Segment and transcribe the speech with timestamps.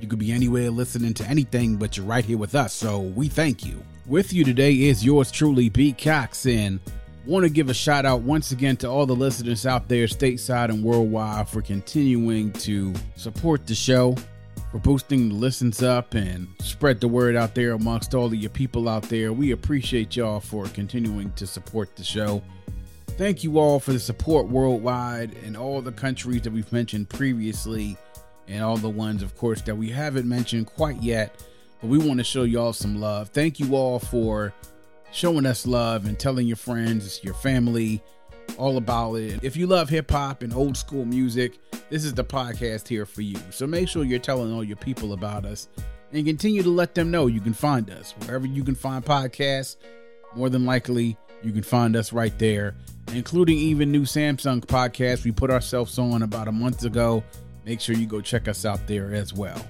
[0.00, 3.28] You could be anywhere listening to anything, but you're right here with us, so we
[3.28, 3.82] thank you.
[4.06, 5.92] With you today is yours truly, B.
[5.92, 6.78] Cox, and
[7.24, 10.68] want to give a shout out once again to all the listeners out there, stateside
[10.68, 14.14] and worldwide, for continuing to support the show,
[14.70, 18.50] for boosting the listens up and spread the word out there amongst all of your
[18.50, 19.32] people out there.
[19.32, 22.42] We appreciate y'all for continuing to support the show.
[23.16, 27.96] Thank you all for the support worldwide and all the countries that we've mentioned previously,
[28.48, 31.42] and all the ones, of course, that we haven't mentioned quite yet.
[31.80, 33.28] But we want to show y'all some love.
[33.30, 34.52] Thank you all for
[35.12, 38.02] showing us love and telling your friends, your family,
[38.58, 39.40] all about it.
[39.42, 41.58] If you love hip hop and old school music,
[41.90, 43.38] this is the podcast here for you.
[43.50, 45.68] So make sure you're telling all your people about us
[46.12, 49.76] and continue to let them know you can find us wherever you can find podcasts.
[50.34, 52.74] More than likely, you can find us right there,
[53.12, 57.22] including even new Samsung podcasts we put ourselves on about a month ago.
[57.64, 59.60] Make sure you go check us out there as well.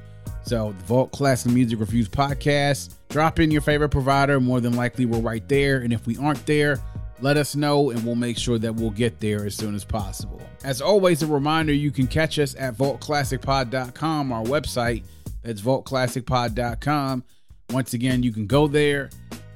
[0.45, 2.95] So, the Vault Classic Music Reviews podcast.
[3.09, 4.41] Drop in your favorite provider.
[4.41, 5.79] More than likely, we're right there.
[5.79, 6.81] And if we aren't there,
[7.21, 10.43] let us know and we'll make sure that we'll get there as soon as possible.
[10.65, 15.05] As always, a reminder you can catch us at vaultclassicpod.com, our website.
[15.43, 17.25] That's vaultclassicpod.com.
[17.71, 19.09] Once again, you can go there,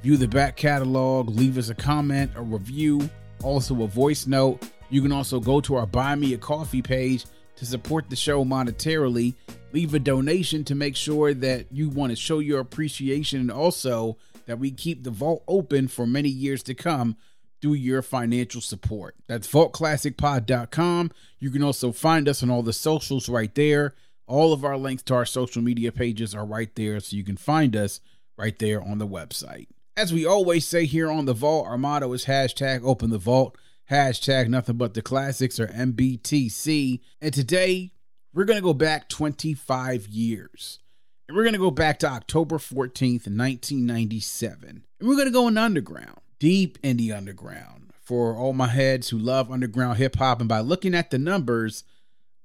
[0.03, 3.09] view the back catalog, leave us a comment, a review,
[3.43, 4.63] also a voice note.
[4.89, 7.27] You can also go to our Buy Me a Coffee page
[7.59, 9.35] to support the show monetarily.
[9.73, 14.17] Leave a donation to make sure that you want to show your appreciation and also
[14.47, 17.17] that we keep the vault open for many years to come
[17.61, 19.17] through your financial support.
[19.27, 21.11] That's vaultclassicpod.com.
[21.41, 23.95] You can also find us on all the socials right there.
[24.27, 27.37] All of our links to our social media pages are right there, so you can
[27.37, 28.01] find us
[28.37, 29.67] right there on the website.
[29.97, 33.57] As we always say here on the Vault, our motto is hashtag open the vault,
[33.91, 37.01] hashtag nothing but the classics or MBTC.
[37.21, 37.93] And today
[38.35, 40.79] we're going to go back 25 years.
[41.27, 44.85] And we're going to go back to October 14th, 1997.
[44.99, 47.93] And we're going to go in underground, deep in the underground.
[48.01, 51.85] For all my heads who love underground hip hop, and by looking at the numbers,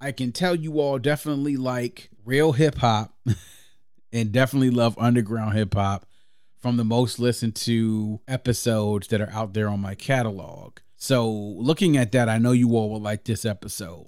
[0.02, 3.18] I can tell you all definitely like real hip hop
[4.12, 6.06] and definitely love underground hip hop
[6.60, 10.80] from the most listened to episodes that are out there on my catalog.
[11.04, 14.08] So, looking at that, I know you all will like this episode.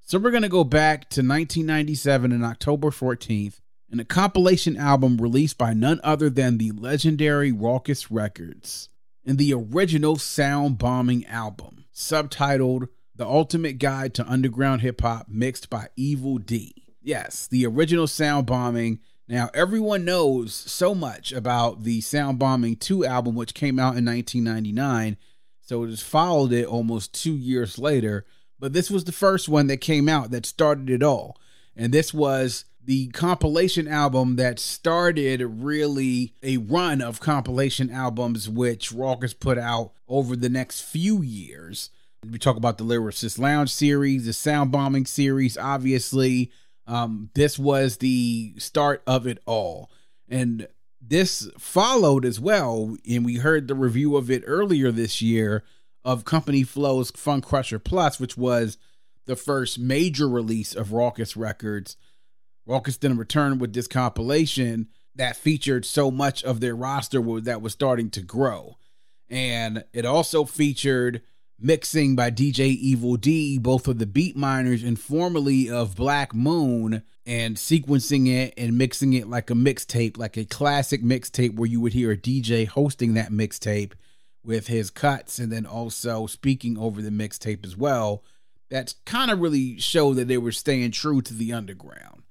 [0.00, 3.58] So, we're going to go back to 1997 and October 14th
[3.90, 8.90] and a compilation album released by none other than the legendary Rawkus Records
[9.26, 12.86] and the original Soundbombing album, subtitled
[13.16, 16.94] The Ultimate Guide to Underground Hip Hop, mixed by Evil Dee.
[17.02, 19.00] Yes, the original Soundbombing.
[19.26, 25.16] Now, everyone knows so much about the Soundbombing 2 album, which came out in 1999.
[25.64, 28.26] So it has followed it almost two years later.
[28.58, 31.38] But this was the first one that came out that started it all.
[31.76, 38.90] And this was the compilation album that started really a run of compilation albums which
[38.90, 41.90] Rawkus put out over the next few years.
[42.30, 46.50] We talk about the Lyricist Lounge series, the Soundbombing series, obviously.
[46.86, 49.90] Um, this was the start of it all.
[50.28, 50.68] And
[51.08, 55.62] this followed as well, and we heard the review of it earlier this year
[56.04, 58.78] of Company Flow's Funcrusher Plus, which was
[59.26, 61.96] the first major release of Rawkus Records.
[62.68, 67.72] Rawkus then returned with this compilation that featured so much of their roster that was
[67.72, 68.76] starting to grow.
[69.28, 71.22] And it also featured
[71.58, 77.56] mixing by DJ Evil Dee, both of the Beatminerz and formerly of Black Moon, and
[77.56, 81.94] sequencing it and mixing it like a mixtape, like a classic mixtape where you would
[81.94, 83.92] hear a DJ hosting that mixtape
[84.44, 88.22] with his cuts and then also speaking over the mixtape as well.
[88.70, 92.22] That's kind of really showed that they were staying true to the underground.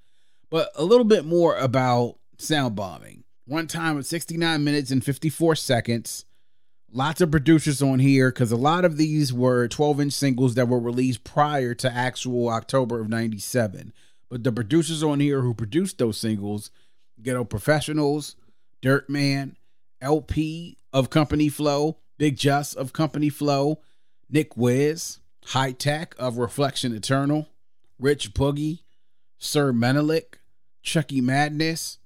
[0.49, 3.23] But a little bit more about Soundbombing.
[3.45, 6.25] One time at 69 minutes and 54 seconds.
[6.91, 10.67] Lots of producers on here because a lot of these were 12 inch singles that
[10.67, 13.91] were released prior to actual October of 97.
[14.33, 16.71] But the producers on here who produced those singles
[17.21, 18.35] Ghetto Professionals,
[18.81, 19.57] Dirtman,
[20.01, 23.79] El-P of Company Flow, Big Juss of Company Flow,
[24.31, 27.47] Nick Wiz, Hi-Tek of Reflection Eternal,
[27.99, 28.79] Rich Boogie,
[29.37, 30.39] Sir Menelik,
[30.81, 31.99] Chucky Madness,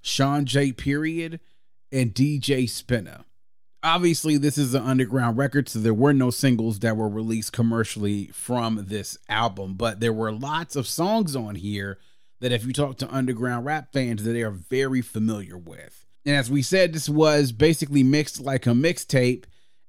[0.00, 0.72] Shawn J.
[0.72, 1.38] Period,
[1.92, 3.26] and DJ Spinna.
[3.84, 8.28] Obviously, this is an underground record, so there were no singles that were released commercially
[8.28, 11.98] from this album, but there were lots of songs on here
[12.40, 16.06] that if you talk to underground rap fans that they are very familiar with.
[16.24, 19.44] And as we said, this was basically mixed like a mixtape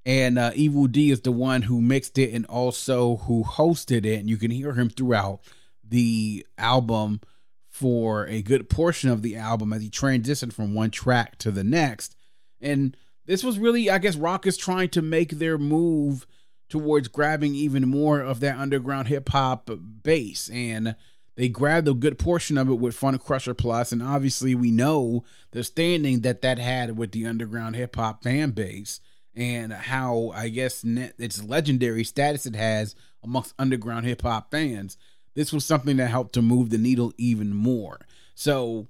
[0.05, 4.19] and uh, Evil Dee is the one who mixed it and also who hosted it.
[4.19, 5.39] And you can hear him throughout
[5.83, 7.21] the album
[7.67, 11.63] for a good portion of the album as he transitioned from one track to the
[11.63, 12.15] next.
[12.61, 12.95] And
[13.25, 16.25] this was really, I guess, Rawkus trying to make their move
[16.69, 19.69] towards grabbing even more of that underground hip hop
[20.03, 20.49] base.
[20.49, 20.95] And
[21.35, 25.63] they grabbed a good portion of it with Funcrusher Plus, and obviously we know the
[25.63, 29.01] standing that that had with the underground hip hop fan base
[29.35, 34.97] and how I guess its legendary status it has amongst underground hip hop fans.
[35.33, 37.99] This was something that helped to move the needle even more.
[38.33, 38.87] So,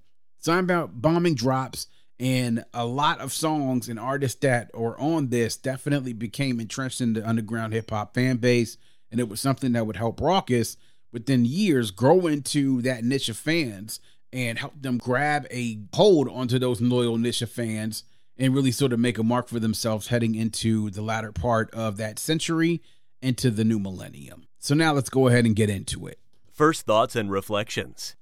[0.48, 1.88] about bombing drops,
[2.20, 7.14] and a lot of songs and artists that are on this definitely became entrenched in
[7.14, 8.78] the underground hip hop fan base,
[9.12, 10.78] and it was something that would help Rawkus
[11.12, 14.00] within years grow into that niche of fans
[14.34, 18.04] and help them grab a hold onto those loyal niche of fans
[18.38, 21.98] and really sort of make a mark for themselves heading into the latter part of
[21.98, 22.82] that century
[23.22, 24.46] into the new millennium.
[24.60, 26.20] So now let's go ahead and get into it.
[26.52, 28.16] First thoughts and reflections.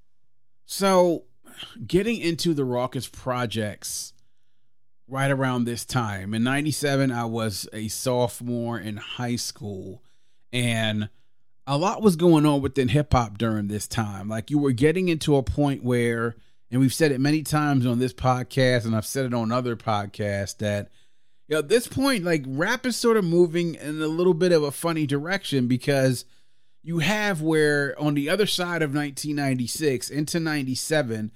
[0.65, 1.25] So,
[1.85, 4.13] getting into the Rawkus projects
[5.07, 10.01] right around this time in 97 I was a sophomore in high school
[10.51, 11.09] and
[11.67, 14.27] a lot was going on within hip hop during this time.
[14.27, 16.35] Like you were getting into a point where
[16.73, 19.75] and we've said it many times on this podcast, and I've said it on other
[19.75, 20.89] podcasts that
[21.47, 24.51] you know, at this point, like rap is sort of moving in a little bit
[24.51, 26.25] of a funny direction because
[26.83, 31.31] you have where on the other side of 1996 into 97,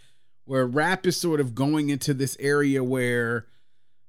[0.45, 3.47] where rap is sort of going into this area where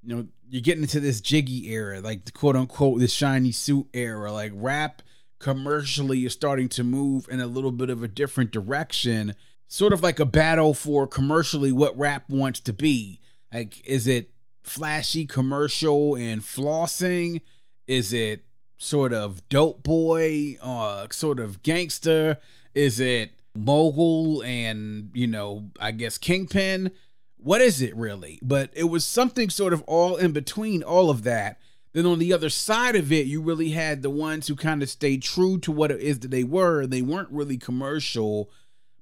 [0.03, 3.87] you know you're getting into this jiggy era, like the quote unquote this shiny suit
[3.95, 5.03] era, like rap
[5.39, 9.35] commercially is starting to move in a little bit of a different direction
[9.69, 13.21] sort of like a battle for commercially what rap wants to be.
[13.53, 14.31] Like, is it
[14.63, 17.43] flashy commercial and flossing?
[17.87, 18.45] Is it
[18.79, 22.39] sort of dope boy, uh, sort of gangster?
[22.75, 26.93] Is it mogul and, you know, I guess kingpin?
[27.37, 28.39] What is it really?
[28.43, 31.59] But it was something sort of all in between all of that.
[31.93, 34.89] Then on the other side of it, you really had the ones who kind of
[34.89, 36.87] stayed true to what it is that they were.
[36.87, 38.51] They weren't really commercial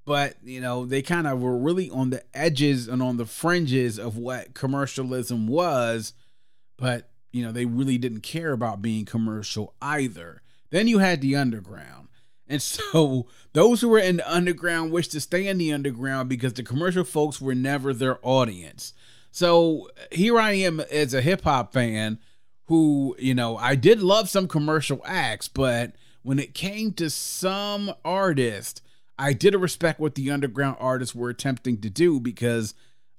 [0.07, 3.99] but you know they kind of were really on the edges and on the fringes
[3.99, 6.13] of what commercialism was
[6.77, 10.41] but you know they really didn't care about being commercial either.
[10.69, 12.09] Then you had the underground.
[12.47, 16.53] And so those who were in the underground wished to stay in the underground because
[16.53, 18.93] the commercial folks were never their audience.
[19.31, 22.17] So here i am as a hip-hop fan
[22.65, 25.93] who you know i did love some commercial acts but
[26.27, 28.81] when it came to some artists,
[29.17, 32.73] I did respect what the underground artists were attempting to do because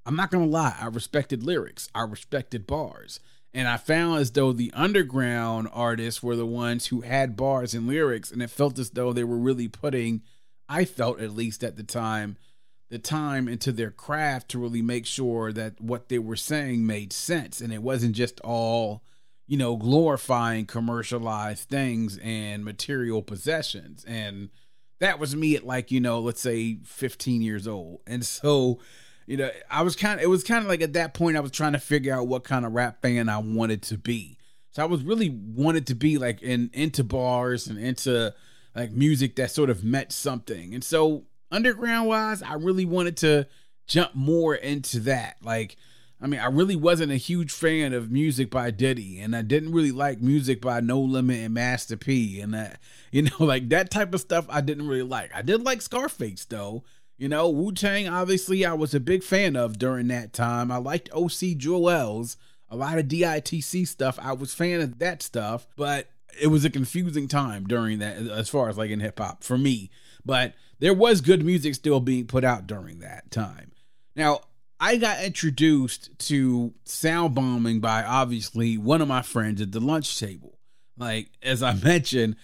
[0.04, 3.18] I'm not gonna lie, I respected lyrics, I respected bars.
[3.54, 7.86] And I found as though the underground artists were the ones who had bars and
[7.86, 10.22] lyrics, and it felt as though they were really putting,
[10.68, 12.36] I felt at least at the time,
[12.90, 17.12] the time into their craft to really make sure that what they were saying made
[17.12, 17.60] sense.
[17.60, 19.02] And it wasn't just all
[19.48, 24.04] you know glorifying commercialized things and material possessions.
[24.04, 24.50] And
[25.00, 28.00] that was me at like you know let's say 15 years old.
[28.06, 28.78] And so
[29.28, 31.40] you know i was kind of it was kind of like at that point i
[31.40, 34.36] was trying to figure out what kind of rap fan i wanted to be
[34.72, 38.34] so i was really wanted to be like in into bars and into
[38.74, 43.46] like music that sort of meant something and so underground wise, I really wanted to
[43.86, 45.36] jump more into that.
[45.42, 45.76] Like,
[46.20, 49.72] I mean, I really wasn't a huge fan of music by Diddy, and I didn't
[49.72, 52.80] really like music by No Limit and Master P, and that,
[53.12, 55.30] you know, like that type of stuff I didn't really like.
[55.34, 56.84] I did like Scarface though.
[57.18, 60.70] You know, Wu Tang, obviously, I was a big fan of during that time.
[60.70, 62.36] I liked OC Joel's,
[62.70, 64.18] a lot of DITC stuff.
[64.22, 66.06] I was fan of that stuff, but
[66.40, 69.58] it was a confusing time during that, as far as like in hip hop for
[69.58, 69.90] me.
[70.24, 73.72] But there was good music still being put out during that time.
[74.14, 74.42] Now,
[74.78, 80.58] I got introduced to Soundbombing by obviously one of my friends at the lunch table.
[80.96, 82.36] Like, as I mentioned,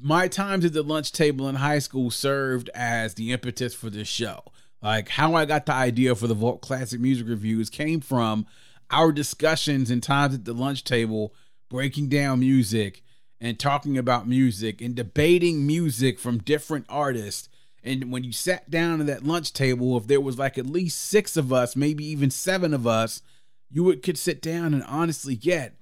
[0.00, 4.08] my times at the lunch table in high school served as the impetus for this
[4.08, 4.42] show.
[4.82, 8.46] Like, how I got the idea for the Vault Classic Music Reviews came from
[8.90, 11.34] our discussions and times at the lunch table,
[11.68, 13.02] breaking down music
[13.40, 17.48] and talking about music and debating music from different artists
[17.88, 21.00] and when you sat down at that lunch table, if there was like at least
[21.00, 23.22] six of us, maybe even seven of us,
[23.70, 25.74] you would could sit down and honestly get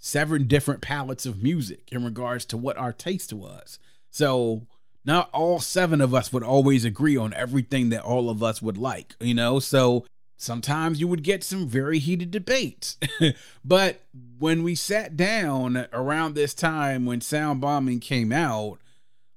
[0.00, 3.78] seven different palettes of music in regards to what our taste was.
[4.10, 4.66] So
[5.04, 8.78] not all seven of us would always agree on everything that all of us would
[8.78, 9.60] like, you know?
[9.60, 12.96] So sometimes you would get some very heated debates.
[13.64, 14.00] but
[14.38, 18.78] when we sat down around this time when Soundbombing came out,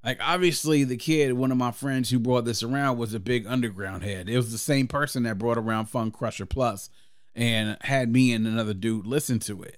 [0.01, 3.45] like obviously the kid, one of my friends who brought this around was a big
[3.45, 4.29] underground head.
[4.29, 6.89] It was the same person that brought around Funcrusher Plus
[7.35, 9.77] and had me and another dude listen to it.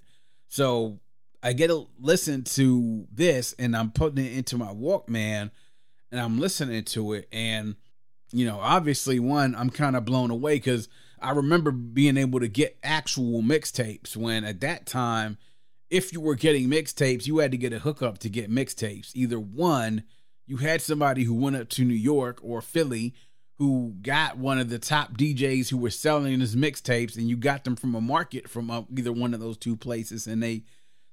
[0.56, 1.02] So
[1.44, 5.52] I get to listen to this and I'm putting it into my Walkman
[6.14, 7.76] and I'm listening to it and
[8.32, 10.88] you know, obviously one I'm kind of blown away cuz
[11.20, 15.38] I remember being able to get actual mixtapes when at that time
[15.90, 19.12] if you were getting mixtapes, you had to get a hookup to get mixtapes.
[19.14, 20.06] Either one,
[20.48, 23.14] you had somebody who went up to New York or Philly
[23.58, 27.64] who got one of the top DJs who were selling his mixtapes, and you got
[27.64, 30.64] them from a market from either one of those two places, and they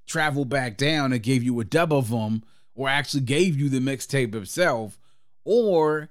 [0.05, 2.43] traveled back down and gave you a dub of them,
[2.75, 4.99] or actually gave you the mixtape itself,
[5.45, 6.09] or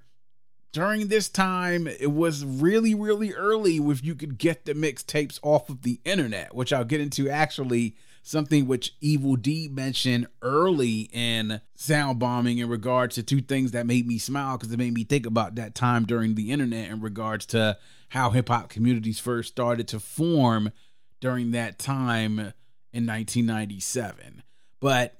[0.73, 5.69] during this time, it was really, really early if you could get the mixtapes off
[5.69, 11.61] of the internet, which I'll get into actually something which Evil Dee mentioned early in
[11.77, 15.27] Soundbombing in regards to two things that made me smile because it made me think
[15.27, 17.77] about that time during the internet in regards to
[18.11, 20.71] how hip hop communities first started to form
[21.21, 22.39] during that time
[22.93, 24.43] in 1997.
[24.79, 25.19] But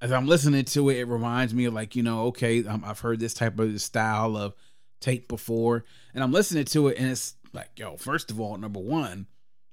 [0.00, 3.00] as I'm listening to it, it reminds me of like, you know, okay, um, I've
[3.00, 4.54] heard this type of style of
[5.00, 8.80] tape before, and I'm listening to it, and it's like, yo, first of all, number
[8.80, 9.26] one,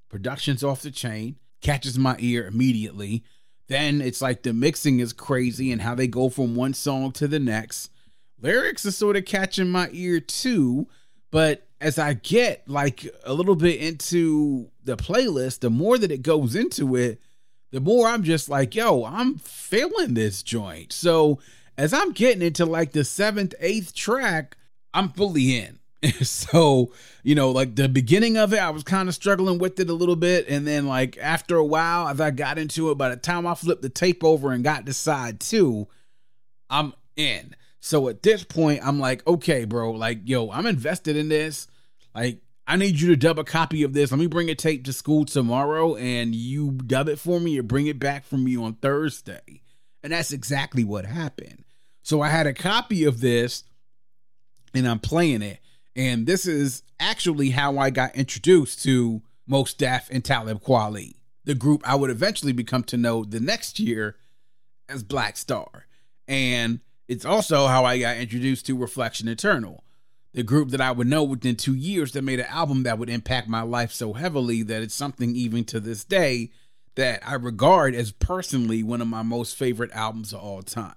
[0.10, 3.24] production's off the chain catches my ear immediately.
[3.68, 7.28] Then it's like the mixing is crazy and how they go from one song to
[7.28, 7.90] the next.
[8.40, 10.88] Lyrics are sort of catching my ear too,
[11.30, 16.22] but as I get like a little bit into the playlist, the more that it
[16.22, 17.22] goes into it,
[17.72, 20.92] the more I'm just like, yo, I'm feeling this joint.
[20.92, 21.40] So
[21.78, 24.58] as I'm getting into like the seventh, eighth track,
[24.94, 25.80] I'm fully in.
[26.22, 26.92] so
[27.24, 29.94] you know like the beginning of it i was kind of struggling with it a
[29.94, 33.16] little bit and then like after a while as i got into it by the
[33.16, 35.88] time i flipped the tape over and got to side two
[36.72, 37.56] i'm in.
[37.80, 41.68] So at this point i'm like okay bro like yo i'm invested in this.
[42.16, 44.12] Like i need you to dub a copy of this.
[44.12, 47.64] Let me bring a tape to school tomorrow and you dub it for me or
[47.64, 49.62] bring it back for me on thursday.
[50.04, 51.64] And that's exactly what happened.
[52.04, 53.64] So i had a copy of this
[54.74, 55.60] and i'm playing it
[55.96, 61.56] and this is actually how I got introduced to Mos Def and Talib Kweli, the
[61.56, 64.16] group I would eventually become to know the next year
[64.88, 65.88] as Black Star.
[66.28, 69.84] And it's also how I got introduced to Reflection Eternal,
[70.34, 73.10] the group that I would know within two years that made an album that would
[73.10, 76.52] impact my life so heavily that it's something even to this day
[76.96, 80.96] that I regard as personally one of my most favorite albums of all time.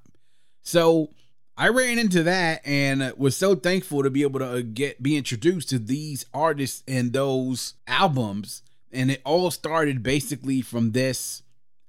[0.62, 1.10] So
[1.56, 5.16] I ran into that and was so thankful to be able to uh, get be
[5.16, 8.62] introduced to these artists and those albums.
[8.92, 11.42] And it all started basically from this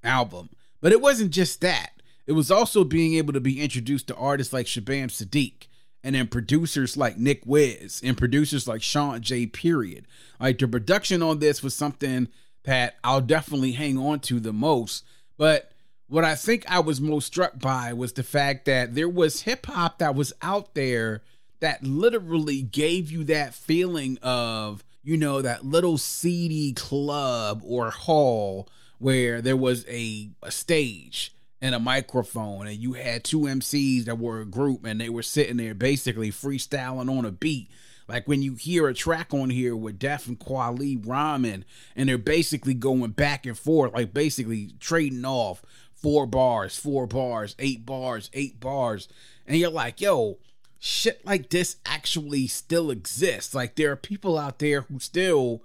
[0.03, 0.49] album.
[0.81, 2.01] But it wasn't just that.
[2.27, 5.67] It was also being able to be introduced to artists like Shabaam Sahdeeq
[6.03, 9.47] and then producers like Nick Wiz and producers like Shawn J.
[9.47, 10.05] Period.
[10.39, 12.27] Like the production on this was something
[12.63, 15.03] that I'll definitely hang on to the most.
[15.37, 15.71] But
[16.07, 19.65] what I think I was most struck by was the fact that there was hip
[19.65, 21.23] hop that was out there
[21.61, 28.69] that literally gave you that feeling of, you know, that little seedy club or hall
[28.99, 34.19] where there was a, a stage and a microphone and you had two MCs that
[34.19, 37.69] were a group and they were sitting there basically freestyling on a beat.
[38.07, 42.19] Like when you hear a track on here with Def and Kweli rhyming and they're
[42.19, 45.63] basically going back and forth, like basically trading off
[45.95, 49.07] four bars, four bars, eight bars, eight bars.
[49.45, 50.37] And you're like, yo,
[50.79, 53.53] shit like this actually still exists.
[53.55, 55.63] Like there are people out there who still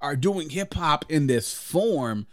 [0.00, 2.26] are doing hip hop in this form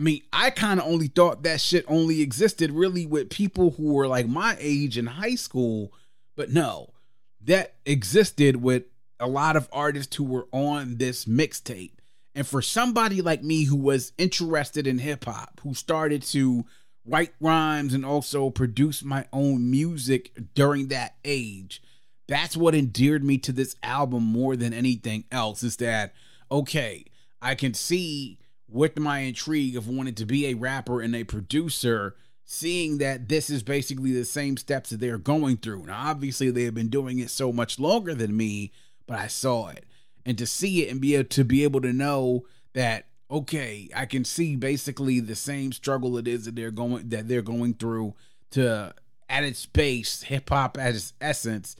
[0.00, 3.92] I mean, I kind of only thought that shit only existed really with people who
[3.92, 5.92] were like my age in high school,
[6.36, 6.94] but no,
[7.42, 8.84] that existed with
[9.18, 11.92] a lot of artists who were on this mixtape.
[12.34, 16.64] And for somebody like me who was interested in hip hop, who started to
[17.04, 21.82] write rhymes and also produce my own music during that age,
[22.28, 26.12] that's what endeared me to this album more than anything else is that,
[26.50, 27.04] okay,
[27.42, 28.38] I can see
[28.68, 32.14] with my intrigue of wanting to be a rapper and a producer,
[32.44, 35.86] seeing that this is basically the same steps that they're going through.
[35.86, 38.72] Now, obviously, they have been doing it so much longer than me,
[39.06, 39.84] but I saw it.
[40.24, 44.06] And to see it and be able to be able to know that, okay, I
[44.06, 48.14] can see basically the same struggle it is that they're going that they're going through
[48.52, 48.94] to
[49.28, 51.76] at its base, hip hop at its essence,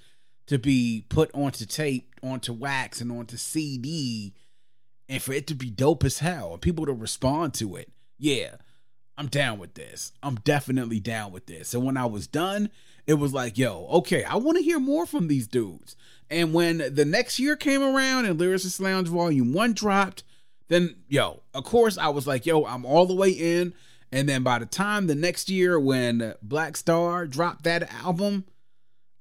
[0.47, 4.35] to be put onto tape, onto wax, and onto CD
[5.11, 8.55] and for it to be dope as hell and people to respond to it, yeah,
[9.19, 10.13] I'm down with this.
[10.23, 11.75] I'm definitely down with this.
[11.75, 12.71] And when I was done,
[13.09, 15.97] it was like, yo, okay, I want to hear more from these dudes.
[16.31, 20.23] And when the next year came around and Lyricist Lounge Volume 1 dropped,
[20.71, 23.75] then, yo, of course, I was like, yo, I'm all the way in.
[24.11, 28.45] And then by the time the next year, when Black Star dropped that album,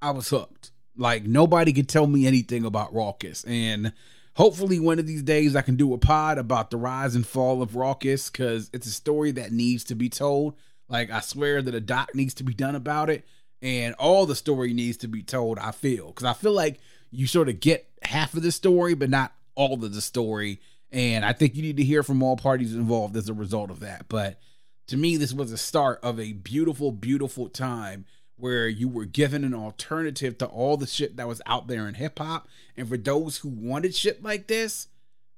[0.01, 0.71] I was hooked.
[0.95, 3.47] Like, nobody could tell me anything about Rawkus.
[3.47, 3.91] And
[4.39, 7.61] Hopefully, one of these days I can do a pod about the rise and fall
[7.61, 10.55] of Rawkus because it's a story that needs to be told.
[10.87, 13.25] Like, I swear that a doc needs to be done about it,
[13.61, 16.07] and all the story needs to be told, I feel.
[16.07, 16.79] Because I feel like
[17.11, 20.61] you sort of get half of the story, but not all of the story.
[20.91, 23.79] And I think you need to hear from all parties involved as a result of
[23.81, 24.05] that.
[24.09, 24.39] But
[24.87, 28.05] to me, this was the start of a beautiful, beautiful time
[28.37, 31.95] where you were given an alternative to all the shit that was out there in
[31.95, 32.47] hip hop.
[32.75, 34.87] And for those who wanted shit like this,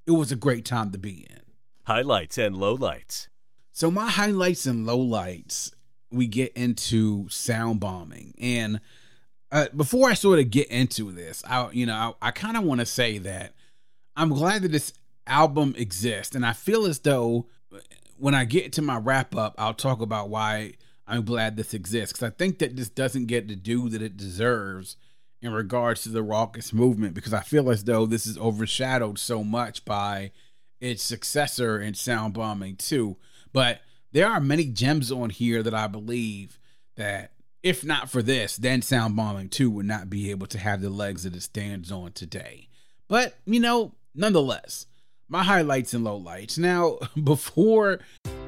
[0.06, 1.42] it was a great time to be in.
[1.84, 3.28] Highlights and lowlights.
[3.74, 5.74] So, my highlights and lowlights,
[6.12, 8.34] we get into Soundbombing.
[8.40, 8.80] And
[9.52, 12.64] uh, before I sort of get into this, I, you know, I, I kind of
[12.64, 13.54] want to say that
[14.16, 14.94] I'm glad that this
[15.32, 16.36] album exists.
[16.36, 17.48] And I feel as though
[18.18, 20.74] when I get to my wrap up, I'll talk about why
[21.08, 24.18] I'm glad this exists because I think that this doesn't get the due that it
[24.18, 24.98] deserves
[25.42, 29.44] in regards to the Rawkus movement because I feel as though this is overshadowed so
[29.44, 30.32] much by
[30.80, 33.18] its successor in Soundbombing too.
[33.52, 36.60] But there are many gems on here that I believe
[36.98, 37.32] that
[37.64, 41.24] if not for this, then Soundbombing 2 would not be able to have the legs
[41.24, 42.68] that it stands on today.
[43.08, 44.88] But, you know, nonetheless,
[45.32, 46.58] my highlights and lowlights.
[46.58, 48.00] Now, before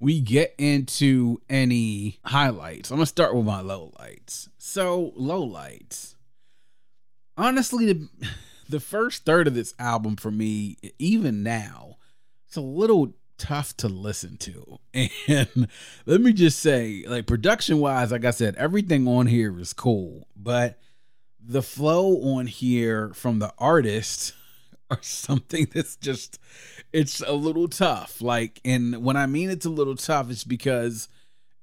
[0.00, 4.48] we get into any highlights, I'm gonna start with my lowlights.
[4.58, 6.14] So lowlights.
[7.36, 8.08] Honestly, the
[8.68, 11.96] the first third of this album for me, even now,
[12.46, 14.78] it's a little tough to listen to.
[15.26, 15.68] And
[16.06, 20.28] let me just say, like production wise, like I said, everything on here is cool,
[20.36, 20.78] but
[21.40, 24.34] the flow on here from the artist
[24.90, 26.38] or something that's just
[26.92, 28.20] it's a little tough.
[28.20, 31.08] Like, and when I mean it's a little tough, it's because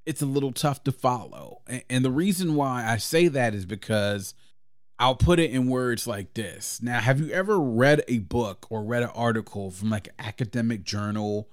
[0.04, 1.62] it's a little tough to follow.
[1.66, 4.34] And, and the reason why I say that is because
[4.98, 6.80] I'll put it in words like this.
[6.82, 10.84] Now, have you ever read a book or read an article from like an academic
[10.84, 11.48] journal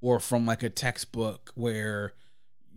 [0.00, 2.12] or from like a textbook where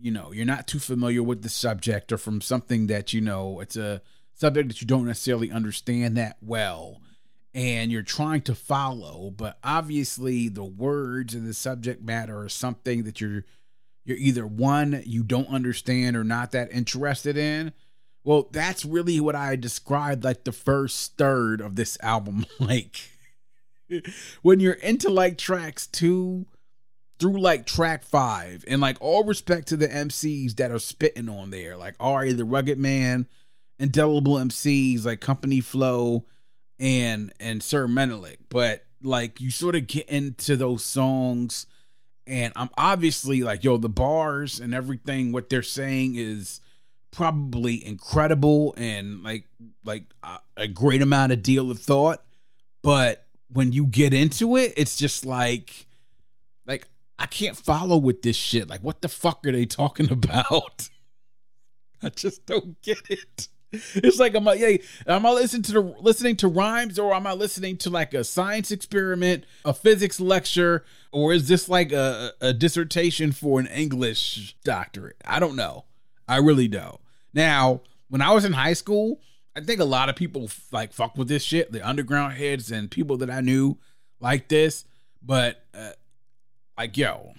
[0.00, 3.60] you know you're not too familiar with the subject or from something that you know
[3.60, 4.00] it's a
[4.34, 7.00] subject that you don't necessarily understand that well
[7.58, 13.02] and you're trying to follow but obviously the words and the subject matter are something
[13.02, 13.44] that you're
[14.04, 17.72] you're either one you don't understand or not that interested in.
[18.24, 22.46] Well that's really what i described like the first third of this album.
[22.60, 22.96] Like
[24.42, 26.46] when you're into like tracks two
[27.18, 31.48] through like track five and like all respect to the mcs that are spitting on
[31.50, 32.34] there like R.A.
[32.34, 33.26] the rugged man
[33.78, 36.26] indelible mcs like company flow
[36.80, 41.66] and and sir menelik but like you sort of get into those songs
[42.26, 46.60] and i'm obviously like yo the bars and everything what they're saying is
[47.10, 49.44] probably incredible and like
[49.84, 52.22] like a, a great amount of deal of thought
[52.82, 55.86] but when you get into it it's just like
[56.66, 56.86] like
[57.18, 58.68] I can't follow with this shit.
[58.68, 60.88] Like, what the fuck are they talking about?
[62.02, 63.48] I just don't get it.
[63.94, 64.76] It's like I'm like, yeah,
[65.06, 68.24] am I listening to the listening to rhymes or am I listening to like a
[68.24, 74.56] science experiment, a physics lecture, or is this like a, a dissertation for an English
[74.64, 75.16] doctorate?
[75.24, 75.84] I don't know.
[76.26, 76.98] I really don't.
[77.34, 79.20] Now, when I was in high school,
[79.54, 82.90] I think a lot of people like fuck with this shit, the underground heads and
[82.90, 83.76] people that I knew
[84.20, 84.86] like this.
[85.22, 85.90] But uh,
[86.78, 87.34] like, yo,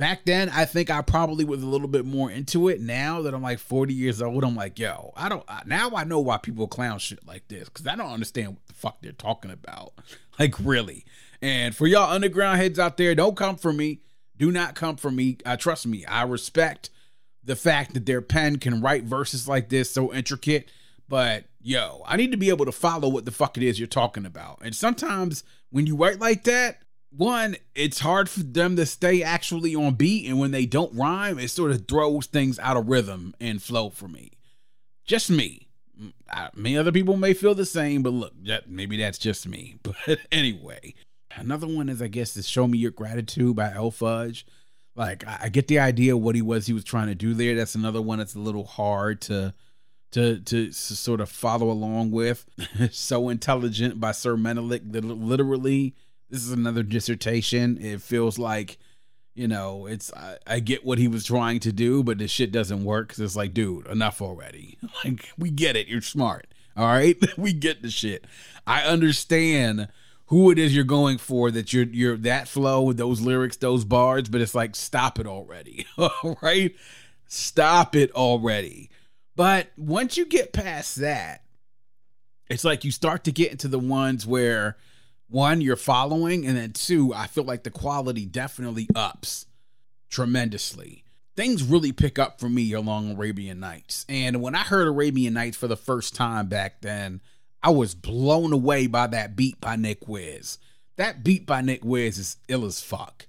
[0.00, 2.80] back then I think I probably was a little bit more into it.
[2.80, 5.44] Now that I'm like 40 years old, I'm like, yo, I don't.
[5.66, 8.72] Now I know why people clown shit like this because I don't understand what the
[8.72, 9.92] fuck they're talking about.
[10.38, 11.04] Like, really.
[11.42, 14.00] And for y'all underground heads out there, don't come for me.
[14.38, 15.36] Do not come for me.
[15.44, 16.88] Uh, trust me, I respect
[17.44, 20.70] the fact that their pen can write verses like this so intricate.
[21.10, 23.86] But yo, I need to be able to follow what the fuck it is you're
[23.86, 24.60] talking about.
[24.62, 26.78] And sometimes when you write like that,
[27.10, 31.38] one, it's hard for them to stay actually on beat, and when they don't rhyme,
[31.38, 34.32] it sort of throws things out of rhythm and flow for me.
[35.04, 35.68] Just me.
[36.30, 39.76] I, many other people may feel the same, but look, that, maybe that's just me.
[39.82, 40.94] But anyway,
[41.36, 44.46] another one is I guess is "Show Me Your Gratitude" by L-Fudge.
[44.94, 47.56] Like I, I get the idea what he was he was trying to do there.
[47.56, 49.52] That's another one that's a little hard to
[50.12, 52.46] to to, to sort of follow along with.
[52.92, 55.94] so intelligent by Sir Menelik, literally
[56.30, 57.78] this is another dissertation.
[57.80, 58.78] It feels like,
[59.34, 62.52] you know, it's I, I get what he was trying to do, but this shit
[62.52, 64.78] doesn't work because it's like, dude, enough already.
[65.04, 65.88] Like, we get it.
[65.88, 66.46] You're smart.
[66.76, 68.26] All right, we get the shit.
[68.66, 69.88] I understand
[70.26, 71.50] who it is you're going for.
[71.50, 75.26] That you're you're that flow, with those lyrics, those bars, but it's like, stop it
[75.26, 75.86] already.
[75.98, 76.74] All right,
[77.26, 78.90] stop it already.
[79.36, 81.42] But once you get past that,
[82.48, 84.76] it's like you start to get into the ones where
[85.30, 89.46] one, you're following, and then two, I feel like the quality definitely ups
[90.08, 91.04] tremendously.
[91.36, 94.04] Things really pick up for me along Arabian Nights.
[94.08, 97.20] And when I heard Arabian Nights for the first time back then,
[97.62, 100.58] I was blown away by that beat by Nick Wiz.
[100.96, 103.26] That beat by Nick Wiz is ill as fuck.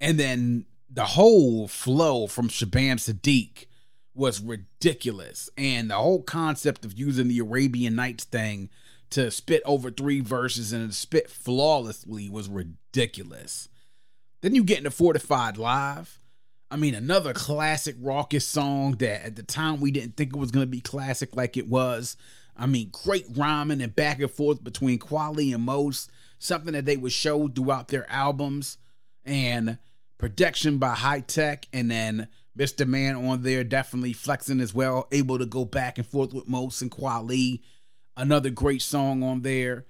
[0.00, 3.66] And then the whole flow from Shabaam Sahdeeq
[4.14, 5.48] was ridiculous.
[5.56, 8.70] And the whole concept of using the Arabian Nights thing
[9.10, 13.68] to spit over three verses and spit flawlessly was ridiculous.
[14.40, 16.20] Then you get into Fortified Live.
[16.70, 20.50] I mean, another classic Rawkus song that at the time we didn't think it was
[20.50, 22.16] going to be classic like it was.
[22.56, 26.96] I mean, great rhyming and back and forth between Kweli and Mos, something that they
[26.96, 28.78] would show throughout their albums,
[29.24, 29.78] and
[30.18, 32.86] production by Hi-Tek, and then Mr.
[32.86, 36.82] Man on there definitely flexing as well, able to go back and forth with Mos
[36.82, 37.60] and Kweli
[38.16, 39.86] another great song on there.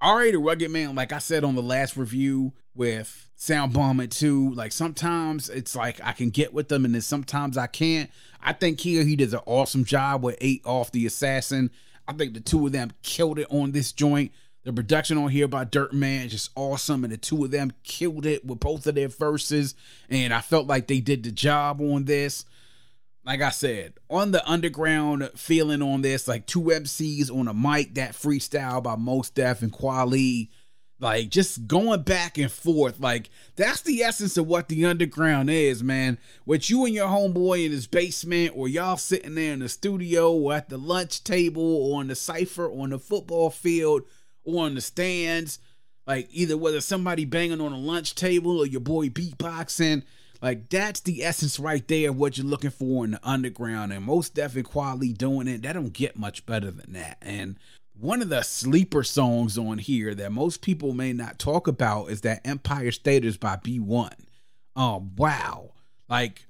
[0.00, 0.30] R.A.
[0.30, 4.72] the Rugged Man, like I said on the last review with Sound Bomb 2, like
[4.72, 8.10] sometimes it's like I can get with them and then sometimes I can't.
[8.42, 11.70] I think here he does an awesome job with 8 off the Assassin.
[12.06, 14.32] I think the two of them killed it on this joint.
[14.64, 18.26] The production on here by Dirtman is just awesome, and the two of them killed
[18.26, 19.74] it with both of their verses.
[20.10, 22.44] And I felt like they did the job on this
[23.26, 27.94] like I said, on the underground feeling on this, like two MCs on a mic,
[27.96, 30.48] that freestyle by Mos Def and Kweli,
[31.00, 33.00] like just going back and forth.
[33.00, 36.18] Like that's the essence of what the underground is, man.
[36.46, 40.32] With you and your homeboy in his basement, or y'all sitting there in the studio,
[40.32, 44.02] or at the lunch table, or on the cipher, or on the football field,
[44.44, 45.58] or on the stands.
[46.06, 50.04] Like either whether somebody banging on a lunch table or your boy beatboxing.
[50.42, 54.04] Like that's the essence right there of what you're looking for in the underground, and
[54.04, 55.62] most definitely quality doing it.
[55.62, 57.18] That don't get much better than that.
[57.22, 57.56] And
[57.98, 62.20] one of the sleeper songs on here that most people may not talk about is
[62.22, 64.12] that Empire Staters by B1.
[64.74, 65.70] Um, wow.
[66.08, 66.46] Like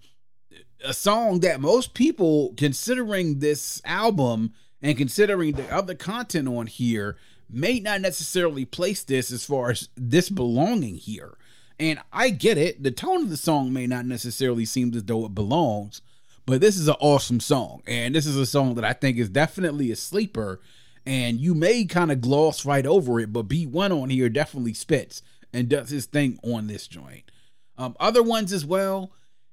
[0.84, 7.16] a song that most people, considering this album and considering the other content on here,
[7.48, 11.36] may not necessarily place this as far as this belonging here.
[11.78, 12.82] And I get it.
[12.82, 16.00] The tone of the song may not necessarily seem as though it belongs,
[16.46, 17.82] but this is an awesome song.
[17.86, 20.60] And this is a song that I think is definitely a sleeper.
[21.04, 25.22] And you may kind of gloss right over it, but B1 on here definitely spits
[25.52, 27.30] and does his thing on this joint.
[27.78, 29.12] Um, other ones as well.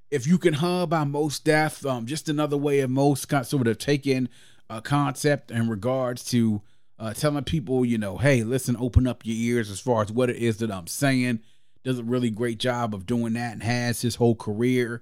[0.09, 3.47] If you can hub by Mos Def, um, just another way of Mos kind of
[3.47, 4.29] sort of taking
[4.69, 6.61] a concept in regards to
[6.99, 10.29] uh, telling people, you know, hey, listen, open up your ears as far as what
[10.29, 11.41] it is that I'm saying
[11.83, 15.01] does a really great job of doing that and has his whole career.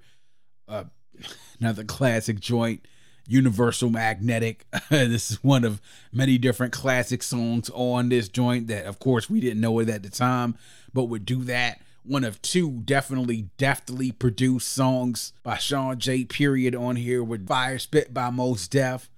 [0.68, 0.86] Uh,
[1.60, 2.88] another classic joint,
[3.28, 4.66] Universal Magnetic.
[4.90, 9.40] this is one of many different classic songs on this joint that, of course, we
[9.40, 10.56] didn't know it at the time,
[10.94, 11.82] but would do that.
[12.04, 16.26] One of two definitely deftly produced songs by Shawn J.
[16.26, 19.11] Period on here with Fire Spit by Mos Def.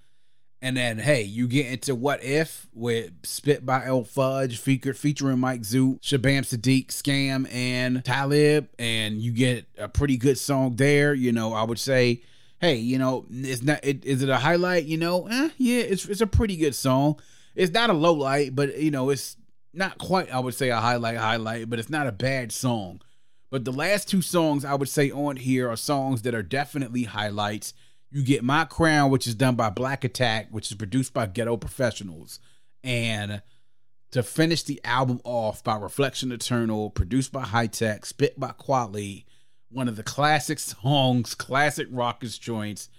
[0.64, 6.00] And then, hey, you get into What If with Spit by L-Fudge, featuring Mike Zoot,
[6.00, 8.70] Shabaam Sahdeeq, Scam, and Talib.
[8.80, 11.14] And you get a pretty good song there.
[11.14, 12.22] You know, I would say,
[12.62, 14.86] hey, you know, it's not, it, is it a highlight?
[14.86, 17.20] You know, eh, yeah, it's, it's a pretty good song.
[17.56, 19.36] It's not a low light, but, you know, it's
[19.74, 23.02] not quite, I would say, a highlight, highlight, but it's not a bad song.
[23.52, 27.04] But the last two songs I would say on here are songs that are definitely
[27.04, 27.74] highlights
[28.14, 31.58] you get My Crown, which is done by Black Attack, which is produced by Ghetto
[31.58, 32.40] Professionals.
[32.84, 33.42] And
[34.12, 39.26] to finish the album off by Reflection Eternal, produced by Hi-Tek, spit by Kweli,
[39.72, 42.90] one of the classic songs, classic Rawkus joints,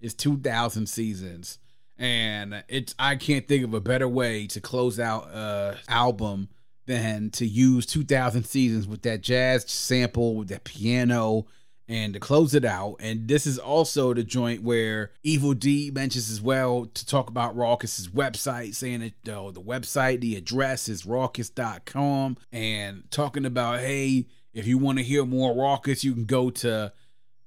[0.00, 1.58] is 2000 Seasons.
[1.96, 6.48] And it's I can't think of a better way to close out a album
[6.86, 11.46] than to use 2000 Seasons with that jazz sample, with that piano,
[11.88, 12.96] and to close it out.
[13.00, 17.56] And this is also the joint where Evil Dee mentions as well to talk about
[17.56, 24.26] Rawkus's website, saying that uh, the website, the address is rawkus.com, and talking about, hey,
[24.52, 26.92] if you want to hear more Rawkus, you can go to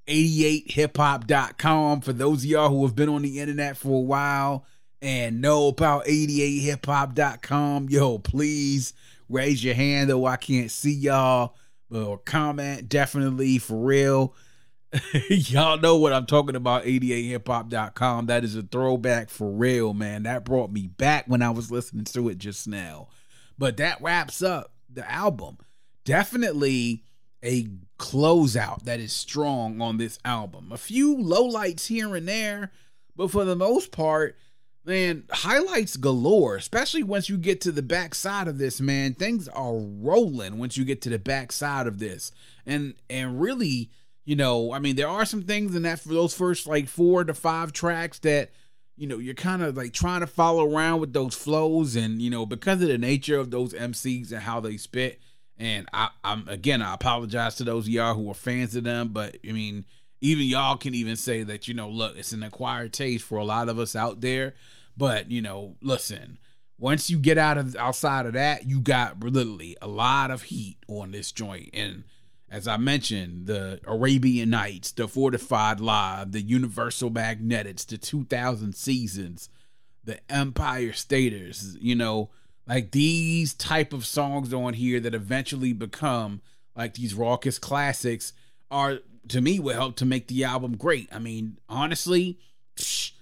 [0.07, 2.01] 88hiphop.com.
[2.01, 4.65] For those of y'all who have been on the internet for a while
[5.01, 8.93] and know about 88hiphop.com, yo, please
[9.29, 11.55] raise your hand, though I can't see y'all
[11.91, 14.33] or comment definitely for real.
[15.29, 18.25] Y'all know what I'm talking about 88hiphop.com.
[18.25, 20.23] That is a throwback for real, man.
[20.23, 23.07] That brought me back when I was listening to it just now.
[23.57, 25.57] But that wraps up the album.
[26.03, 27.03] Definitely
[27.43, 30.71] a closeout that is strong on this album.
[30.71, 32.71] A few lowlights here and there,
[33.15, 34.37] but for the most part,
[34.85, 39.13] man, highlights galore, especially once you get to the back side of this, man.
[39.13, 42.31] Things are rolling once you get to the back side of this.
[42.65, 43.91] And and really,
[44.25, 47.23] you know, I mean, there are some things in that for those first like four
[47.23, 48.51] to five tracks that
[48.97, 52.29] you know, you're kind of like trying to follow around with those flows and, you
[52.29, 55.19] know, because of the nature of those MCs and how they spit.
[55.57, 59.37] And I, I'm again, I apologize to those y'all who are fans of them, but
[59.47, 59.85] I mean,
[60.21, 63.45] even y'all can even say that you know look it's an acquired taste for a
[63.45, 64.53] lot of us out there.
[64.95, 66.37] But you know listen
[66.79, 70.77] once you get out of outside of that you got literally a lot of heat
[70.87, 71.69] on this joint.
[71.73, 72.03] And
[72.51, 79.49] as i mentioned the arabian nights the fortified live the universal magnetics the 2000 seasons
[80.03, 82.29] the empire staters you know
[82.67, 86.41] like these type of songs on here that eventually become
[86.75, 88.33] like these Rawkus classics
[88.69, 91.09] are to me will help to make the album great.
[91.11, 92.39] I mean, honestly,
[92.75, 93.13] it's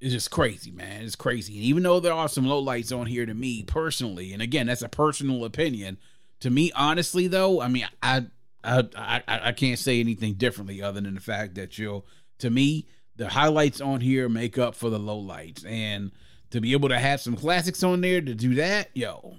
[0.00, 1.02] just crazy, man.
[1.02, 1.54] It's crazy.
[1.56, 4.66] And even though there are some low lights on here to me personally, and again,
[4.66, 5.98] that's a personal opinion.
[6.40, 8.26] To me, honestly, though, I mean, I
[8.62, 12.06] I I, I can't say anything differently other than the fact that you'll.
[12.38, 16.12] To me, the highlights on here make up for the low lights and
[16.50, 19.36] to be able to have some classics on there to do that, yo,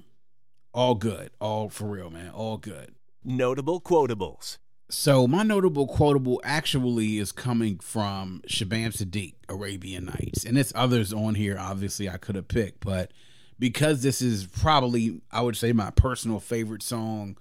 [0.74, 2.94] all good, all for real, man, all good.
[3.24, 4.58] Notable quotables.
[4.92, 11.14] So my notable quotable actually is coming from Shabaam Sahdeeq, Arabian Nights, and it's others
[11.14, 11.58] on here.
[11.60, 13.12] Obviously, I could have picked, but
[13.60, 17.38] because this is probably I would say my personal favorite song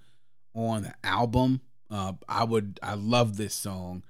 [0.54, 1.62] on the album.
[1.90, 4.02] Uh, I would I love this song,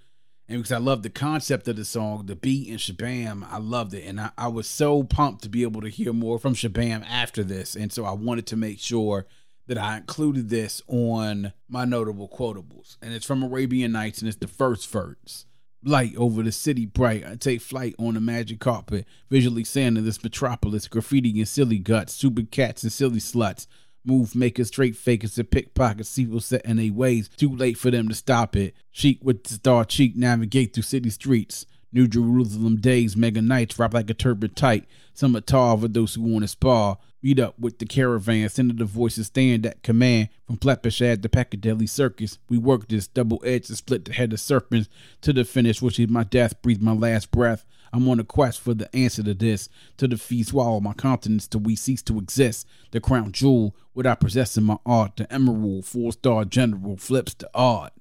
[0.49, 3.95] and because I love the concept of the song, the beat and Shabaam, I loved
[3.95, 7.09] it, and I, I was so pumped to be able to hear more from Shabaam
[7.09, 9.27] after this, and so I wanted to make sure
[9.69, 14.39] that I included this on my notable quotables, and it's from Arabian Nights, and it's
[14.39, 15.45] the first verse.
[15.85, 17.25] Light over the city bright.
[17.25, 22.15] I take flight on the magic carpet, visually sanding this metropolis, graffiti and silly guts,
[22.15, 23.69] super cats and silly sluts.
[24.05, 27.29] Move makers, straight fakers, and pickpockets, people set in their ways.
[27.37, 28.75] Too late for them to stop it.
[28.91, 31.67] Cheek with the star cheek, navigate through city streets.
[31.93, 34.87] New Jerusalem days, mega nights, wrap like a turban tight.
[35.15, 36.99] Some are tar for those who want to spar.
[37.21, 40.29] Meet up with the caravan, send the voices stand at command.
[40.47, 44.39] From Plepashad to Piccadilly Circus, we work this double edge to split the head of
[44.39, 44.89] serpents
[45.23, 47.65] to the finish, which is my death, breathe my last breath.
[47.93, 51.49] I'm on a quest for the answer to this, to the feast, swallow my continents
[51.49, 52.69] till we cease to exist.
[52.93, 57.93] The crown jewel, without possessing my art, the emerald, four star general flips to art.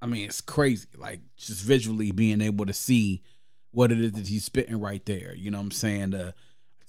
[0.00, 0.86] I mean, it's crazy.
[0.96, 3.22] Like just visually being able to see
[3.72, 5.34] what it is that he's spitting right there.
[5.34, 6.14] You know what I'm saying?
[6.14, 6.32] Uh,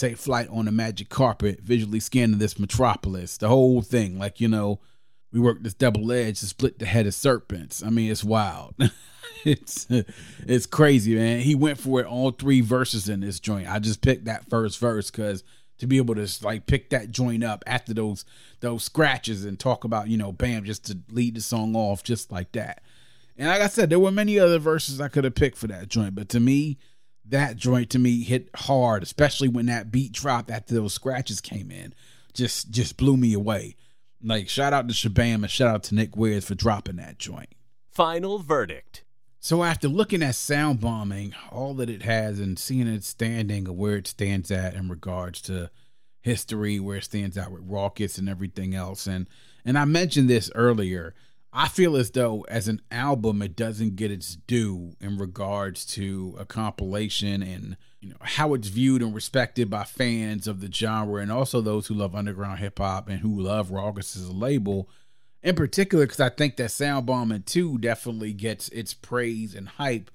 [0.02, 4.18] take flight on the magic carpet, visually scanning this metropolis, the whole thing.
[4.18, 4.80] Like, you know,
[5.32, 7.84] we work this double edge to split the head of serpents.
[7.84, 8.76] I mean, it's wild.
[9.46, 11.40] it's it's crazy, man.
[11.40, 13.70] He went for it all three verses in this joint.
[13.70, 15.44] I just picked that first verse because
[15.78, 18.26] to be able to like pick that joint up after those
[18.60, 22.32] those scratches and talk about, you know, bam, just to lead the song off just
[22.32, 22.84] like that.
[23.38, 25.88] And like I said, there were many other verses I could have picked for that
[25.88, 26.78] joint, but to me,
[27.26, 31.72] that joint to me hit hard, especially when that beat dropped after those scratches came
[31.72, 31.94] in.
[32.34, 33.76] Just just blew me away.
[34.24, 37.50] Like shout out to Shabaam and shout out to Nick Wiz for dropping that joint.
[37.90, 39.04] Final verdict.
[39.40, 43.96] So after looking at Soundbombing, all that it has and seeing its standing and where
[43.96, 45.72] it stands at in regards to
[46.22, 49.28] history, where it stands out with Rawkus and everything else, and
[49.66, 51.14] and I mentioned this earlier
[51.54, 56.36] I feel as though as an album it doesn't get its due in regards to
[56.40, 61.22] a compilation and you know how it's viewed and respected by fans of the genre
[61.22, 64.90] and also those who love underground hip hop and who love Rawkus as a label.
[65.44, 70.10] In particular because I think that Soundbombing 2 definitely gets its praise and hype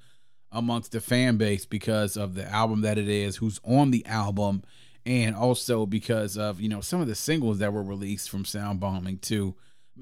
[0.50, 4.62] amongst the fan base because of the album that it is, who's on the album,
[5.04, 9.20] and also because of, you know, some of the singles that were released from Soundbombing
[9.20, 9.54] 2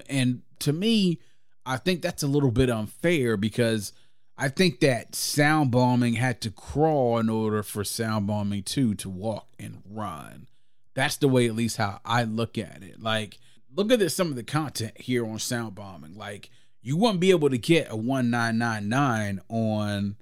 [0.09, 1.21] and to me,
[1.67, 3.93] I think that's a little bit unfair because
[4.37, 9.83] I think that Soundbombing had to crawl in order for Soundbombing 2 to walk and
[9.89, 10.49] run.
[10.95, 13.01] That's the way, at least, how I look at it.
[13.01, 13.39] Like,
[13.75, 16.17] look at this, some of the content here on Soundbombing.
[16.17, 16.51] Like,
[16.83, 20.17] you wouldn't be able to get a 1999 on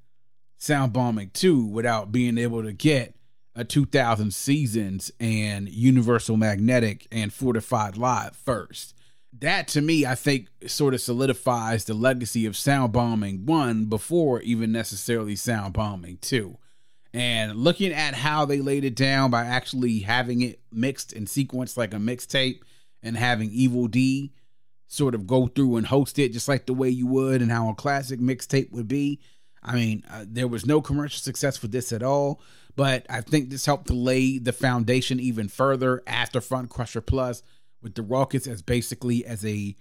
[0.60, 3.14] Soundbombing 2 without being able to get
[3.54, 8.94] a 2000 seasons and universal magnetic and fortified live first
[9.42, 14.72] that to me, I think, sort of solidifies the legacy of Soundbombing one before even
[14.72, 16.58] necessarily Soundbombing two.
[17.12, 21.76] And looking at how they laid it down by actually having it mixed and sequenced
[21.76, 22.62] like a mixtape
[23.02, 24.32] and having Evil Dee
[24.86, 27.68] sort of go through and host it just like the way you would and how
[27.68, 29.20] a classic mixtape would be.
[29.62, 32.40] I mean, uh, there was no commercial success for this at all,
[32.76, 37.42] but I think this helped to lay the foundation even further after Funcrusher Plus
[37.82, 39.76] with the Rawkus as basically as a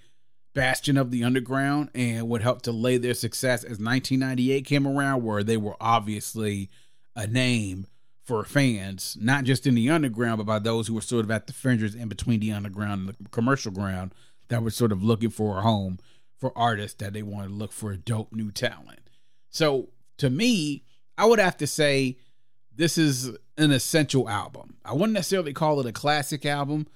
[0.54, 5.24] bastion of the underground and would help to lay their success as 1998 came around
[5.24, 6.70] where they were obviously
[7.16, 7.88] a name
[8.26, 11.48] for fans not just in the underground but by those who were sort of at
[11.48, 14.14] the fringes in between the underground and the commercial ground
[14.50, 15.98] that were sort of looking for a home
[16.38, 19.00] for artists that they wanted to look for a dope new talent.
[19.50, 20.84] So to me
[21.18, 22.18] i would have to say
[22.76, 24.78] this is an essential album.
[24.84, 26.88] I wouldn't necessarily call it a classic album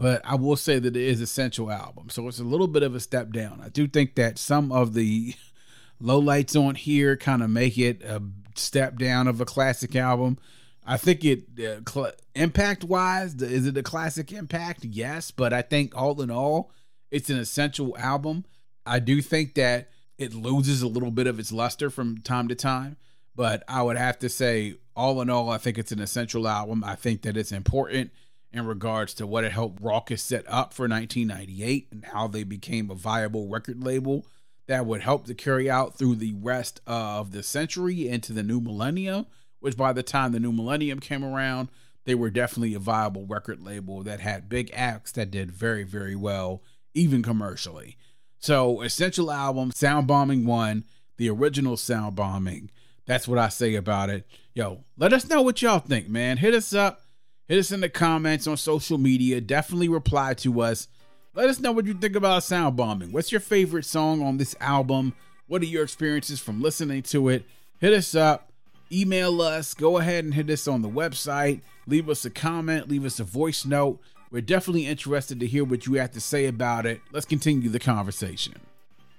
[0.00, 2.08] but I will say that it is essential album.
[2.08, 3.60] So it's a little bit of a step down.
[3.62, 5.34] I do think that some of the
[6.00, 8.22] low lights on here kind of make it a
[8.54, 10.38] step down of a classic album.
[10.86, 14.86] I think it uh, cl- impact wise, is it a classic impact?
[14.86, 16.72] Yes, but I think all in all,
[17.10, 18.46] it's an essential album.
[18.86, 22.54] I do think that it loses a little bit of its luster from time to
[22.54, 22.96] time,
[23.36, 26.82] but I would have to say, all in all, I think it's an essential album.
[26.84, 28.12] I think that it's important
[28.52, 32.90] in regards to what it helped Rawkus set up for 1998 and how they became
[32.90, 34.26] a viable record label
[34.66, 38.60] that would help to carry out through the rest of the century into the new
[38.60, 39.26] millennium,
[39.60, 41.68] which by the time the new millennium came around,
[42.04, 46.16] they were definitely a viable record label that had big acts that did very, very
[46.16, 46.62] well,
[46.94, 47.96] even commercially.
[48.38, 50.84] So, Essential Album, Soundbombing 1,
[51.18, 52.70] the original Soundbombing.
[53.06, 54.26] That's what I say about it.
[54.54, 56.38] Yo, let us know what y'all think, man.
[56.38, 57.02] Hit us up
[57.50, 59.40] Hit us in the comments on social media.
[59.40, 60.86] Definitely reply to us.
[61.34, 63.10] Let us know what you think about Soundbombing.
[63.10, 65.14] What's your favorite song on this album?
[65.48, 67.44] What are your experiences from listening to it?
[67.80, 68.52] Hit us up,
[68.92, 73.04] email us, go ahead and hit us on the website, leave us a comment, leave
[73.04, 73.98] us a voice note.
[74.30, 77.00] We're definitely interested to hear what you have to say about it.
[77.10, 78.60] Let's continue the conversation.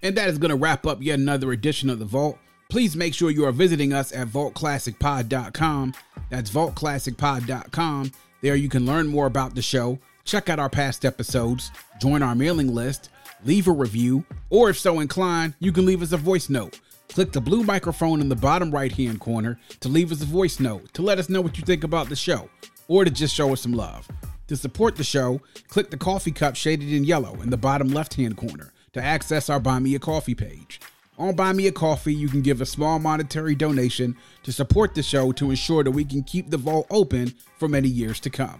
[0.01, 2.37] And that is going to wrap up yet another edition of The Vault.
[2.71, 5.93] Please make sure you are visiting us at vaultclassicpod.com.
[6.29, 8.11] That's vaultclassicpod.com.
[8.39, 11.69] There you can learn more about the show, check out our past episodes,
[11.99, 13.09] join our mailing list,
[13.43, 16.79] leave a review, or if so inclined, you can leave us a voice note.
[17.09, 20.61] Click the blue microphone in the bottom right hand corner to leave us a voice
[20.61, 22.49] note to let us know what you think about the show
[22.87, 24.07] or to just show us some love.
[24.47, 28.13] To support the show, click the coffee cup shaded in yellow in the bottom left
[28.13, 30.79] hand corner to access our Buy Me a Coffee page.
[31.21, 35.03] On Buy Me a Coffee, you can give a small monetary donation to support the
[35.03, 38.59] show to ensure that we can keep the vault open for many years to come.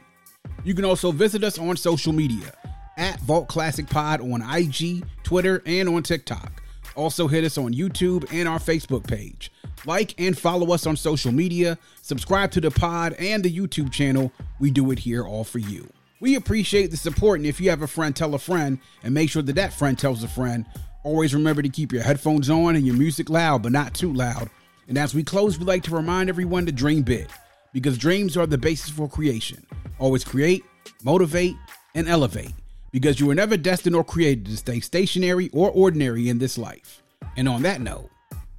[0.64, 2.54] You can also visit us on social media
[2.98, 6.62] at Vault Classic Pod on IG, Twitter, and on TikTok.
[6.96, 9.52] Also, hit us on YouTube and our Facebook page.
[9.88, 14.32] Like and follow us on social media, subscribe to the pod and the YouTube channel.
[14.60, 15.92] We do it here all for you.
[16.20, 19.32] We appreciate the support, and if you have a friend, tell a friend, and make
[19.32, 20.68] sure that that friend tells a friend.
[21.04, 24.50] Always remember to keep your headphones on and your music loud, but not too loud.
[24.88, 27.28] And as we close, we like to remind everyone to dream big,
[27.74, 29.66] because dreams are the basis for creation.
[29.98, 30.64] Always create,
[31.04, 31.56] motivate,
[31.96, 32.54] and elevate,
[32.92, 37.02] because you were never destined or created to stay stationary or ordinary in this life.
[37.36, 38.12] And on that note,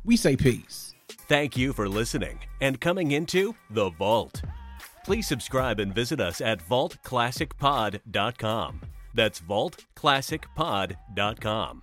[0.05, 0.95] we say peace.
[1.28, 4.43] Thank you for listening and coming into The Vault.
[5.05, 8.80] Please subscribe and visit us at vaultclassicpod.com.
[9.14, 11.82] That's vaultclassicpod.com.